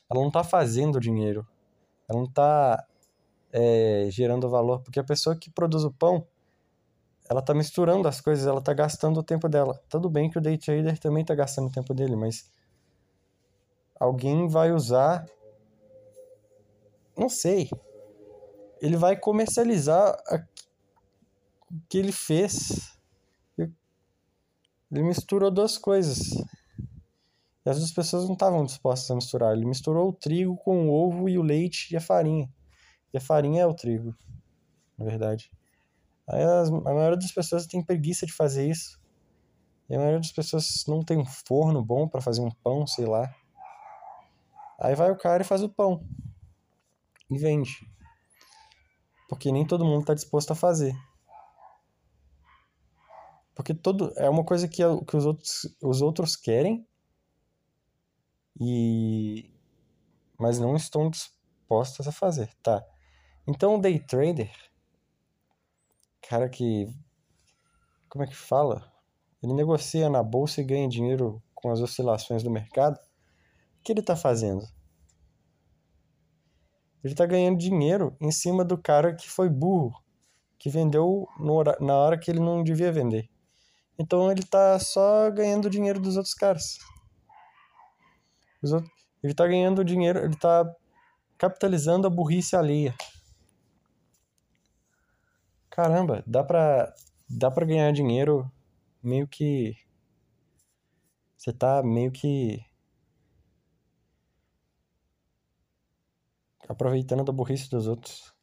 [0.10, 1.48] ela não tá fazendo dinheiro.
[2.08, 2.86] Ela não está
[3.52, 4.82] é, gerando valor.
[4.82, 6.28] Porque a pessoa que produz o pão,
[7.28, 9.82] ela está misturando as coisas, ela está gastando o tempo dela.
[9.90, 12.52] Tudo bem que o day trader também está gastando o tempo dele, mas
[14.00, 15.26] alguém vai usar.
[17.18, 17.72] Não sei.
[18.80, 20.16] Ele vai comercializar
[21.72, 22.93] o que ele fez.
[24.94, 26.20] Ele misturou duas coisas.
[27.66, 29.54] E as duas pessoas não estavam dispostas a misturar.
[29.54, 32.48] Ele misturou o trigo com o ovo e o leite e a farinha.
[33.12, 34.16] E a farinha é o trigo,
[34.96, 35.52] na verdade.
[36.28, 39.02] Aí a maioria das pessoas tem preguiça de fazer isso.
[39.90, 43.08] E a maioria das pessoas não tem um forno bom para fazer um pão, sei
[43.08, 43.34] lá.
[44.80, 46.06] Aí vai o cara e faz o pão.
[47.32, 47.80] E vende.
[49.28, 50.96] Porque nem todo mundo está disposto a fazer.
[53.56, 56.86] Porque todo é uma coisa que, que os, outros, os outros querem
[58.60, 59.50] e
[60.40, 62.84] mas não estão dispostos a fazer, tá?
[63.48, 64.52] Então o day trader,
[66.22, 66.88] cara que
[68.10, 68.92] como é que fala?
[69.42, 72.96] Ele negocia na bolsa e ganha dinheiro com as oscilações do mercado.
[73.80, 74.64] O que ele está fazendo?
[77.04, 80.02] Ele está ganhando dinheiro em cima do cara que foi burro,
[80.58, 83.30] que vendeu no, na hora que ele não devia vender.
[83.98, 86.80] Então ele está só ganhando dinheiro dos outros caras.
[88.64, 90.64] Ele está ganhando dinheiro, ele está
[91.38, 92.96] capitalizando a burrice alheia.
[95.70, 96.94] Caramba, dá pra,
[97.30, 98.50] dá pra ganhar dinheiro
[99.02, 99.76] meio que.
[101.36, 102.64] Você tá meio que.
[106.68, 108.34] Aproveitando da burrice dos outros.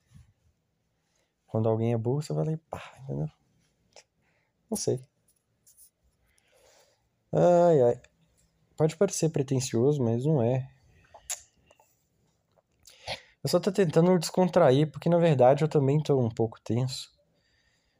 [1.47, 3.29] Quando alguém é burro, você vai lá e pá, entendeu?
[4.71, 5.10] Não sei.
[7.33, 8.01] Ai, ai.
[8.77, 10.69] Pode parecer pretencioso, mas não é.
[13.43, 17.11] Eu só tô tentando descontrair, porque na verdade eu também tô um pouco tenso.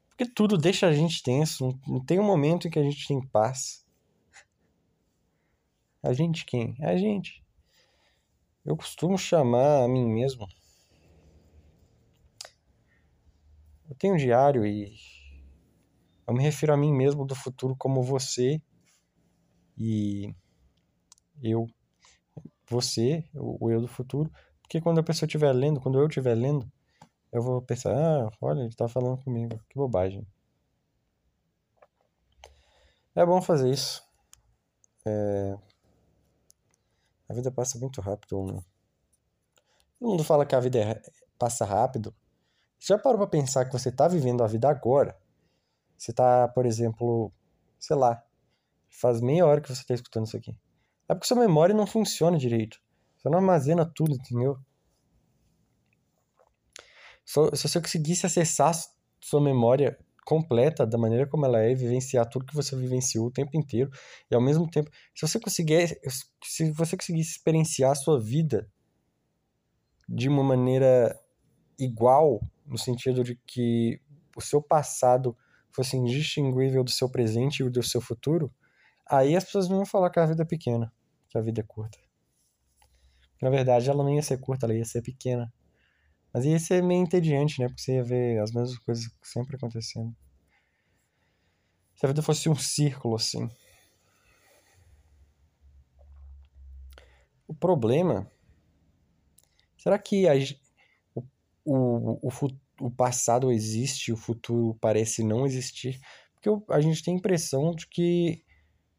[0.09, 1.79] Porque tudo deixa a gente tenso.
[1.87, 3.85] Não tem um momento em que a gente tem paz.
[6.03, 6.75] A gente quem?
[6.81, 7.43] A gente.
[8.65, 10.47] Eu costumo chamar a mim mesmo.
[13.89, 14.93] Eu tenho um diário e
[16.27, 18.61] eu me refiro a mim mesmo do futuro como você
[19.81, 20.35] e
[21.41, 21.67] eu,
[22.67, 26.71] você, o eu do futuro, porque quando a pessoa estiver lendo, quando eu estiver lendo,
[27.31, 30.25] eu vou pensar, ah, olha, ele tá falando comigo, que bobagem.
[33.15, 34.03] É bom fazer isso.
[35.05, 35.57] É...
[37.27, 38.45] A vida passa muito rápido.
[38.45, 38.61] Né?
[39.99, 41.01] Todo mundo fala que a vida é...
[41.37, 42.13] passa rápido.
[42.79, 45.17] Já parou pra pensar que você tá vivendo a vida agora?
[45.97, 47.31] Você tá, por exemplo,
[47.79, 48.23] sei lá,
[48.91, 50.55] faz meia hora que você tá escutando isso aqui.
[51.09, 52.79] É porque sua memória não funciona direito.
[53.17, 54.57] Você não armazena tudo, entendeu?
[57.23, 58.73] Se você conseguisse acessar
[59.19, 63.57] sua memória completa da maneira como ela é, vivenciar tudo que você vivenciou o tempo
[63.57, 63.89] inteiro
[64.29, 65.99] e ao mesmo tempo, se você conseguir,
[66.43, 68.69] se você conseguisse experienciar a sua vida
[70.07, 71.17] de uma maneira
[71.79, 73.99] igual, no sentido de que
[74.35, 75.35] o seu passado
[75.71, 78.53] fosse indistinguível do seu presente e do seu futuro,
[79.11, 80.91] aí as pessoas iam falar que a vida é pequena
[81.31, 81.97] que a vida é curta.
[83.41, 85.51] Na verdade, ela não ia ser curta, ela ia ser pequena.
[86.33, 87.67] Mas ia ser meio entediante, né?
[87.67, 90.13] Porque você ia ver as mesmas coisas sempre acontecendo.
[91.95, 93.49] Se a vida fosse um círculo, assim.
[97.47, 98.29] O problema.
[99.77, 100.33] Será que a,
[101.15, 101.23] o,
[101.65, 102.31] o, o,
[102.81, 105.99] o passado existe o futuro parece não existir?
[106.33, 108.43] Porque a gente tem a impressão de que.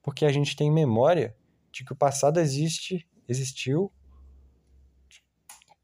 [0.02, 1.36] Porque a gente tem memória,
[1.70, 3.90] de que o passado existe, existiu,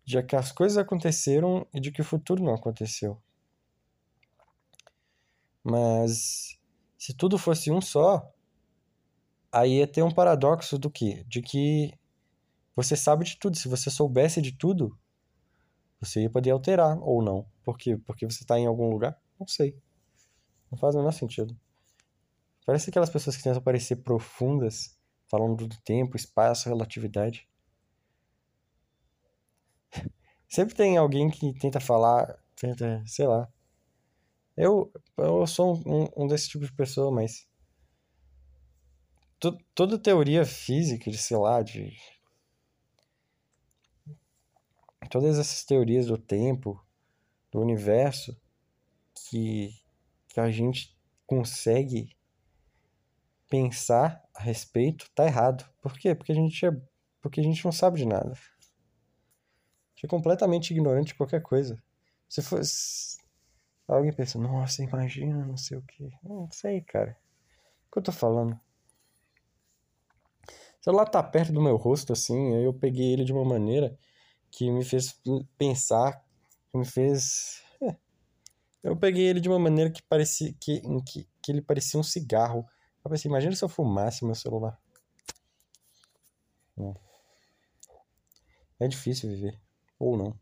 [0.05, 3.21] de que as coisas aconteceram e de que o futuro não aconteceu.
[5.63, 6.59] Mas
[6.97, 8.33] se tudo fosse um só,
[9.53, 11.25] aí ia ter um paradoxo do que?
[11.25, 11.93] De que
[12.75, 13.57] você sabe de tudo.
[13.57, 14.99] Se você soubesse de tudo,
[16.01, 17.47] você ia poder alterar ou não.
[17.63, 17.97] Por quê?
[17.97, 19.21] Porque você está em algum lugar?
[19.39, 19.77] Não sei.
[20.71, 21.59] Não faz o menor sentido.
[22.69, 24.95] Parece aquelas pessoas que tentam parecer profundas
[25.27, 27.49] falando do tempo, espaço, relatividade.
[30.47, 33.51] Sempre tem alguém que tenta falar, tenta, sei lá.
[34.55, 37.49] Eu, eu sou um, um desse tipo de pessoa, mas.
[39.75, 41.97] toda teoria física, de sei lá, de.
[45.09, 46.79] Todas essas teorias do tempo,
[47.51, 48.39] do universo,
[49.15, 49.71] que,
[50.29, 50.95] que a gente
[51.27, 52.18] consegue
[53.49, 55.69] pensar a respeito, tá errado.
[55.81, 56.15] Por quê?
[56.15, 56.71] Porque a gente é,
[57.21, 58.33] porque a gente não sabe de nada.
[58.33, 61.83] A gente é completamente ignorante de qualquer coisa.
[62.29, 63.19] Se fosse
[63.87, 66.11] alguém pensa, nossa, imagina, não sei o que.
[66.23, 67.17] Não sei, cara.
[67.87, 68.53] O que eu tô falando?
[70.81, 73.99] O celular tá perto do meu rosto, assim, aí eu peguei ele de uma maneira
[74.51, 75.21] que me fez
[75.57, 76.23] pensar,
[76.71, 77.63] que me fez.
[77.83, 77.97] É.
[78.83, 82.67] Eu peguei ele de uma maneira que parecia que, que, que ele parecia um cigarro.
[83.05, 84.81] Eu pensei, imagina se eu fumasse meu celular.
[88.81, 89.61] É difícil viver.
[89.99, 90.39] Ou não.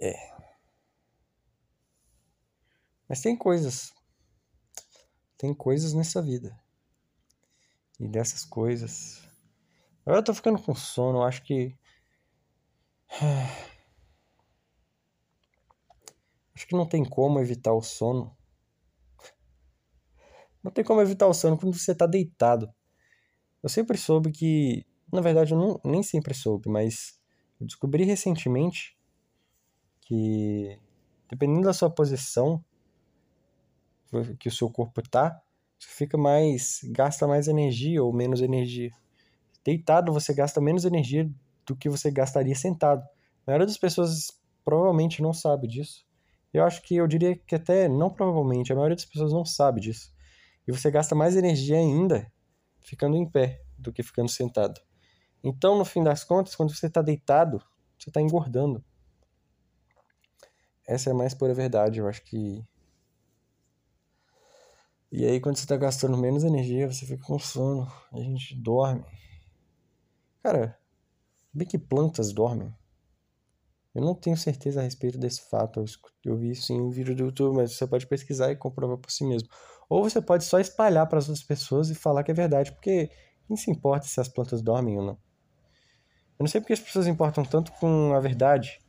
[0.00, 0.34] É.
[3.08, 3.92] Mas tem coisas.
[5.36, 6.58] Tem coisas nessa vida.
[8.00, 9.22] E dessas coisas.
[10.04, 11.76] Agora eu tô ficando com sono, eu acho que.
[16.56, 18.34] Acho que não tem como evitar o sono.
[20.64, 22.72] Não tem como evitar o sono quando você tá deitado.
[23.62, 24.86] Eu sempre soube que.
[25.12, 27.20] Na verdade, eu não, nem sempre soube, mas
[27.60, 28.96] eu descobri recentemente
[30.00, 30.78] que,
[31.28, 32.64] dependendo da sua posição
[34.38, 35.40] que o seu corpo tá,
[35.78, 36.80] você fica mais.
[36.84, 38.90] gasta mais energia ou menos energia.
[39.62, 41.30] Deitado, você gasta menos energia
[41.66, 43.02] do que você gastaria sentado.
[43.46, 44.32] A maioria das pessoas
[44.64, 46.06] provavelmente não sabe disso.
[46.52, 49.80] Eu acho que eu diria que até não provavelmente, a maioria das pessoas não sabe
[49.80, 50.13] disso.
[50.66, 52.30] E você gasta mais energia ainda
[52.80, 54.80] ficando em pé do que ficando sentado.
[55.42, 57.62] Então, no fim das contas, quando você está deitado,
[57.98, 58.82] você está engordando.
[60.86, 62.00] Essa é a mais pura verdade.
[62.00, 62.64] Eu acho que.
[65.12, 67.90] E aí, quando você está gastando menos energia, você fica com sono.
[68.12, 69.04] A gente dorme.
[70.42, 70.78] Cara,
[71.52, 72.74] bem que plantas dormem.
[73.94, 75.82] Eu não tenho certeza a respeito desse fato.
[76.24, 79.10] Eu, vi isso em um vídeo do YouTube, mas você pode pesquisar e comprovar por
[79.10, 79.48] si mesmo.
[79.88, 83.10] Ou você pode só espalhar para as outras pessoas e falar que é verdade, porque
[83.46, 85.18] quem se importa se as plantas dormem ou não?
[86.38, 88.80] Eu não sei porque as pessoas importam tanto com a verdade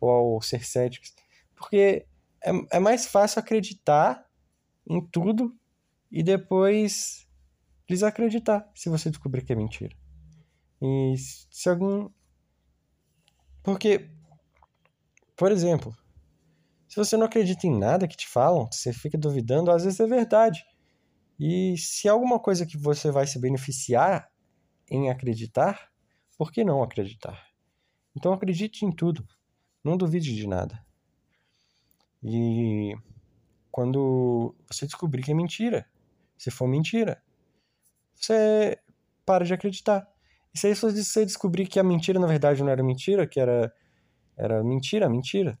[0.00, 1.14] ou ao ser céticos.
[1.54, 2.06] Porque
[2.44, 4.24] é, é mais fácil acreditar
[4.86, 5.56] em tudo
[6.10, 7.26] e depois
[7.88, 9.96] desacreditar se você descobrir que é mentira.
[10.80, 12.08] E se algum.
[13.62, 14.10] Porque
[15.42, 15.92] por exemplo,
[16.92, 20.06] se você não acredita em nada que te falam, você fica duvidando, às vezes é
[20.06, 20.62] verdade.
[21.40, 24.30] E se é alguma coisa que você vai se beneficiar
[24.90, 25.90] em acreditar,
[26.36, 27.46] por que não acreditar?
[28.14, 29.26] Então acredite em tudo.
[29.82, 30.84] Não duvide de nada.
[32.22, 32.94] E
[33.70, 35.88] quando você descobrir que é mentira,
[36.36, 37.22] se for mentira,
[38.14, 38.78] você
[39.24, 40.06] para de acreditar.
[40.54, 43.72] E se você descobrir que a mentira na verdade não era mentira, que era
[44.36, 45.58] era mentira, mentira,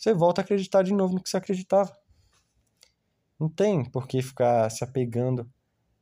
[0.00, 1.94] você volta a acreditar de novo no que você acreditava.
[3.38, 5.46] Não tem por que ficar se apegando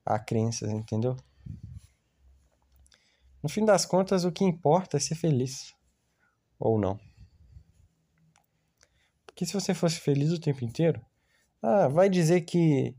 [0.06, 1.16] a crenças, entendeu?
[3.42, 5.74] No fim das contas, o que importa é ser feliz.
[6.60, 7.00] Ou não.
[9.26, 11.04] Porque se você fosse feliz o tempo inteiro,
[11.60, 12.96] ah, vai dizer que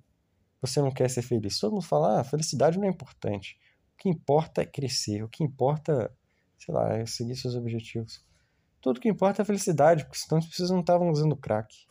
[0.62, 1.58] você não quer ser feliz.
[1.60, 3.58] Todo mundo fala, ah, felicidade não é importante.
[3.94, 5.24] O que importa é crescer.
[5.24, 6.14] O que importa,
[6.58, 8.22] sei lá, é seguir seus objetivos.
[8.82, 11.86] Tudo que importa é a felicidade, porque senão as pessoas não estavam usando crack.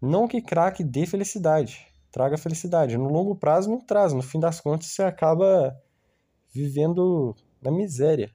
[0.00, 2.96] Não que crack dê felicidade, traga felicidade.
[2.96, 5.76] No longo prazo não traz, no fim das contas você acaba
[6.52, 8.34] vivendo na miséria.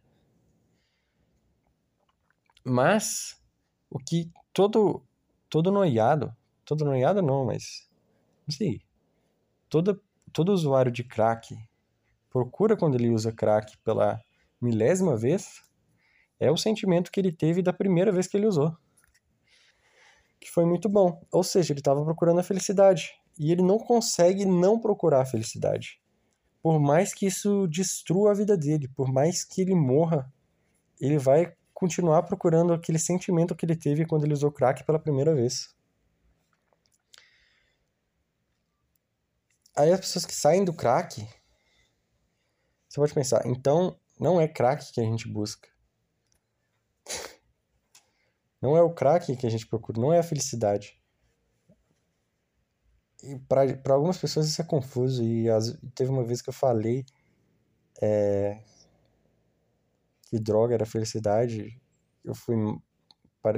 [2.63, 3.41] Mas
[3.89, 5.03] o que todo
[5.49, 6.33] todo noiado,
[6.65, 7.89] todo noiado não, mas
[8.47, 8.81] não sei.
[9.69, 11.55] Todo todo usuário de crack
[12.29, 14.19] procura quando ele usa crack pela
[14.61, 15.61] milésima vez
[16.43, 18.75] é o sentimento que ele teve da primeira vez que ele usou.
[20.39, 21.21] Que foi muito bom.
[21.31, 23.13] Ou seja, ele estava procurando a felicidade.
[23.39, 26.01] E ele não consegue não procurar a felicidade.
[26.61, 30.31] Por mais que isso destrua a vida dele, por mais que ele morra,
[30.99, 35.33] ele vai continuar procurando aquele sentimento que ele teve quando ele usou crack pela primeira
[35.33, 35.73] vez.
[39.75, 41.27] Aí as pessoas que saem do crack,
[42.87, 45.72] você pode pensar, então não é crack que a gente busca.
[48.61, 50.97] Não é o crack que a gente procura, não é a felicidade.
[53.23, 55.23] E para algumas pessoas isso é confuso.
[55.23, 57.05] E as, teve uma vez que eu falei
[58.01, 58.61] é,
[60.29, 61.79] que droga era felicidade.
[62.23, 62.55] Eu fui.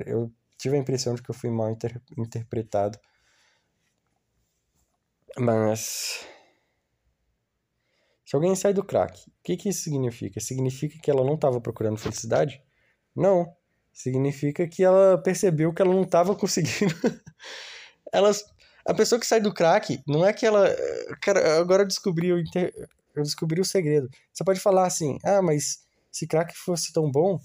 [0.06, 3.00] Eu tive a impressão de que eu fui mal inter interpretado.
[5.38, 6.26] Mas.
[8.26, 10.40] Se alguém sai do crack, o que, que isso significa?
[10.40, 12.62] Significa que ela não estava procurando felicidade?
[13.16, 13.56] Não.
[13.94, 16.94] Significa que ela percebeu que ela não estava conseguindo.
[18.12, 18.44] Elas,
[18.86, 20.68] a pessoa que sai do crack, não é que ela.
[21.22, 22.74] Cara, agora eu descobri, inter...
[23.16, 24.10] eu descobri o segredo.
[24.34, 27.40] Você pode falar assim: ah, mas se crack fosse tão bom,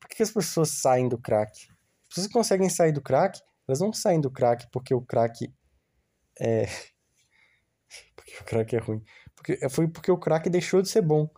[0.00, 1.52] por que as pessoas saem do crack?
[1.62, 3.38] As pessoas que conseguem sair do crack,
[3.68, 5.52] elas não saem do crack porque o crack
[6.40, 6.66] é.
[8.16, 9.04] porque o crack é ruim.
[9.34, 11.28] Porque, foi porque o crack deixou de ser bom.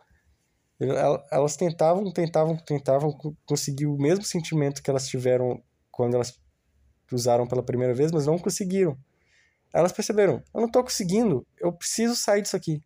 [0.81, 3.13] Elas tentavam, tentavam, tentavam
[3.45, 6.41] conseguir o mesmo sentimento que elas tiveram quando elas
[7.13, 8.97] usaram pela primeira vez, mas não conseguiram.
[9.75, 12.81] Elas perceberam, eu não estou conseguindo, eu preciso sair disso aqui.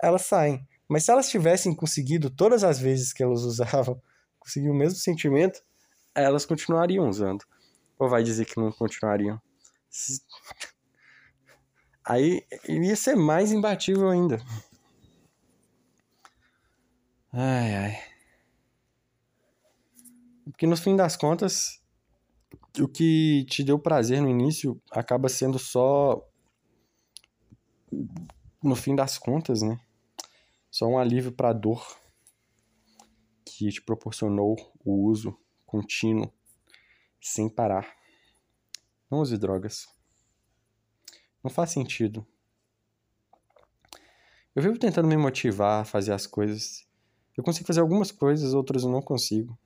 [0.00, 0.66] Elas saem.
[0.88, 4.00] Mas se elas tivessem conseguido todas as vezes que elas usavam,
[4.38, 5.60] conseguir o mesmo sentimento,
[6.14, 7.44] elas continuariam usando.
[7.98, 9.40] Ou vai dizer que não continuariam?
[12.04, 14.40] Aí ia ser mais imbatível ainda.
[17.40, 18.02] Ai, ai.
[20.42, 21.80] Porque no fim das contas,
[22.80, 26.28] o que te deu prazer no início acaba sendo só.
[28.60, 29.78] No fim das contas, né?
[30.68, 31.86] Só um alívio para a dor
[33.44, 36.32] que te proporcionou o uso contínuo,
[37.20, 37.88] sem parar.
[39.08, 39.86] Não use drogas.
[41.44, 42.26] Não faz sentido.
[44.56, 46.87] Eu vivo tentando me motivar a fazer as coisas.
[47.38, 49.56] Eu consigo fazer algumas coisas, outras eu não consigo.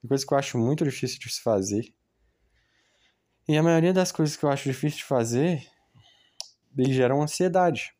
[0.00, 1.92] Tem coisas que eu acho muito difícil de se fazer.
[3.48, 5.68] E a maioria das coisas que eu acho difícil de fazer,
[6.78, 7.92] geram ansiedade.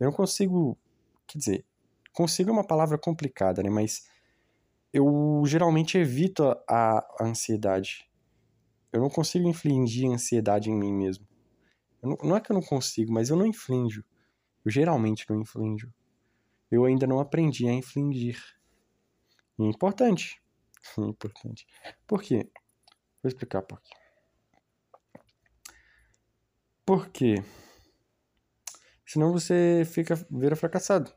[0.00, 0.78] Eu não consigo,
[1.26, 1.66] quer dizer,
[2.14, 3.68] consigo é uma palavra complicada, né?
[3.68, 4.08] Mas
[4.90, 8.08] eu geralmente evito a, a ansiedade.
[8.90, 11.28] Eu não consigo infligir ansiedade em mim mesmo.
[12.02, 14.02] Não, não, é que eu não consigo, mas eu não inflijo.
[14.64, 15.92] Eu geralmente não inflijo.
[16.74, 18.42] Eu ainda não aprendi a infligir.
[19.56, 20.42] Importante.
[20.98, 21.68] Importante.
[22.04, 22.50] Por quê?
[23.22, 23.94] Vou explicar por quê.
[26.84, 27.36] Por quê?
[29.06, 31.14] Senão você fica, vira fracassado.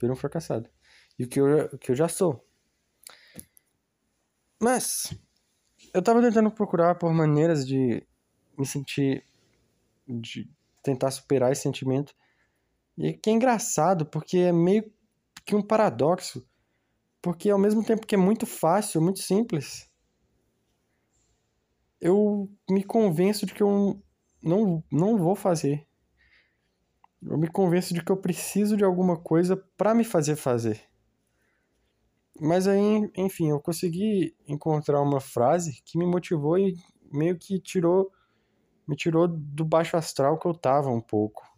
[0.00, 0.70] Vira um fracassado.
[1.18, 2.42] E o que eu, que eu já sou.
[4.58, 5.12] Mas,
[5.92, 8.02] eu tava tentando procurar por maneiras de
[8.58, 9.26] me sentir
[10.08, 10.50] de
[10.82, 12.14] tentar superar esse sentimento.
[12.98, 14.90] E que é engraçado, porque é meio
[15.44, 16.46] que um paradoxo.
[17.22, 19.90] Porque ao mesmo tempo que é muito fácil, muito simples,
[22.00, 24.02] eu me convenço de que eu
[24.42, 25.86] não, não vou fazer.
[27.22, 30.80] Eu me convenço de que eu preciso de alguma coisa para me fazer fazer.
[32.40, 36.74] Mas aí, enfim, eu consegui encontrar uma frase que me motivou e
[37.12, 38.10] meio que tirou
[38.88, 41.49] me tirou do baixo astral que eu tava um pouco.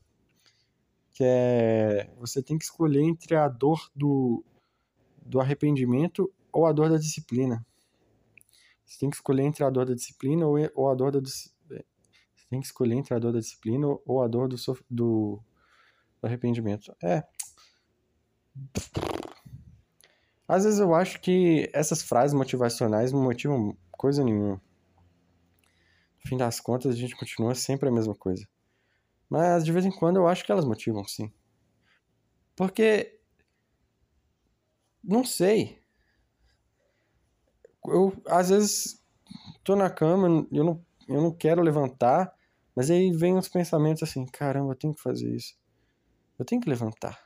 [1.13, 2.11] Que é.
[2.19, 4.45] Você tem que escolher entre a dor do,
[5.25, 7.65] do arrependimento ou a dor da disciplina.
[8.85, 11.21] Você tem que escolher entre a dor da disciplina ou, ou a dor da.
[11.21, 11.53] Você
[12.51, 14.57] tem que escolher entre a dor da disciplina ou a dor do,
[14.91, 15.41] do,
[16.21, 16.95] do arrependimento.
[17.03, 17.23] É.
[20.47, 24.61] Às vezes eu acho que essas frases motivacionais não motivam coisa nenhuma.
[26.23, 28.47] No fim das contas, a gente continua sempre a mesma coisa.
[29.33, 31.33] Mas de vez em quando eu acho que elas motivam, sim.
[32.55, 33.19] Porque.
[35.03, 35.81] Não sei.
[37.87, 39.03] Eu, às vezes,
[39.65, 42.31] tô na cama, eu não, eu não quero levantar,
[42.77, 45.55] mas aí vem uns pensamentos assim: caramba, eu tenho que fazer isso.
[46.39, 47.19] Eu tenho que levantar.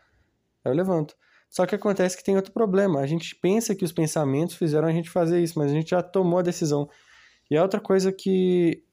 [0.64, 1.16] Aí eu levanto.
[1.50, 3.00] Só que acontece que tem outro problema.
[3.00, 6.04] A gente pensa que os pensamentos fizeram a gente fazer isso, mas a gente já
[6.04, 6.88] tomou a decisão.
[7.50, 8.84] E é outra coisa que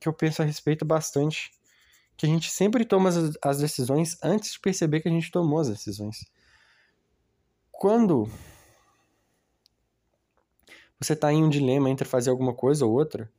[0.00, 1.50] que eu penso a respeito bastante.
[2.16, 5.58] Que a gente sempre toma as, as decisões antes de perceber que a gente tomou
[5.58, 6.24] as decisões.
[7.72, 8.28] Quando
[11.00, 13.30] você está em um dilema entre fazer alguma coisa ou outra,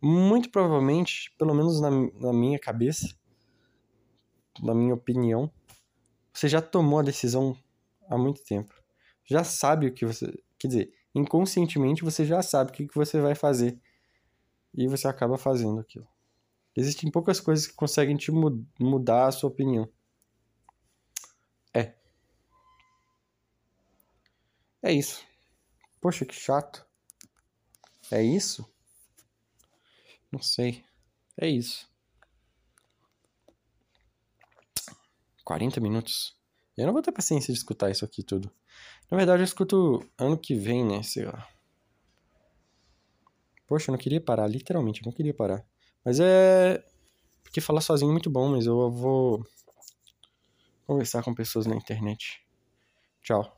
[0.00, 3.08] muito provavelmente, pelo menos na, na minha cabeça,
[4.62, 5.52] na minha opinião,
[6.32, 7.56] você já tomou a decisão
[8.08, 8.72] há muito tempo.
[9.24, 10.32] Já sabe o que você.
[10.58, 13.78] Quer dizer, inconscientemente você já sabe o que, que você vai fazer
[14.74, 16.06] e você acaba fazendo aquilo.
[16.78, 19.88] Existem poucas coisas que conseguem te mudar a sua opinião.
[21.74, 21.92] É.
[24.80, 25.26] É isso.
[26.00, 26.86] Poxa, que chato.
[28.12, 28.64] É isso?
[30.30, 30.84] Não sei.
[31.36, 31.90] É isso.
[35.44, 36.38] 40 minutos.
[36.76, 38.52] Eu não vou ter paciência de escutar isso aqui tudo.
[39.10, 41.02] Na verdade, eu escuto ano que vem, né?
[41.02, 41.48] Sei lá.
[43.66, 45.66] Poxa, eu não queria parar, literalmente, eu não queria parar.
[46.08, 46.82] Mas é.
[47.42, 49.44] Porque falar sozinho é muito bom, mas eu vou
[50.86, 52.40] conversar com pessoas na internet.
[53.22, 53.57] Tchau.